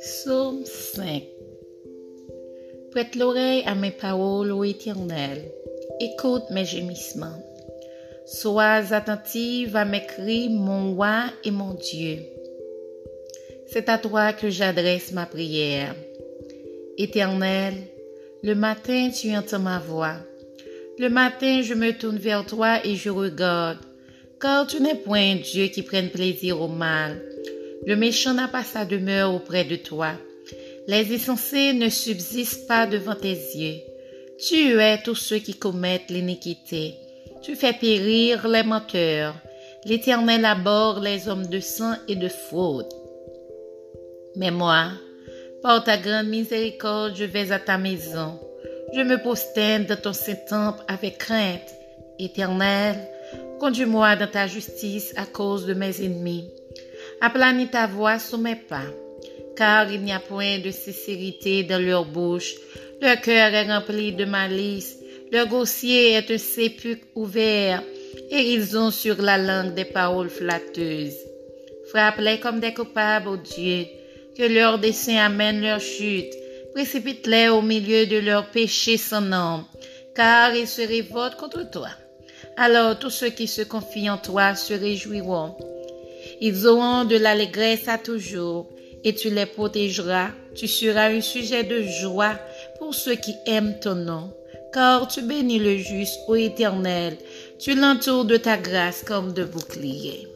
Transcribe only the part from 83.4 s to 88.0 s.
se confient en toi se réjouiront. Ils auront de l'allégresse à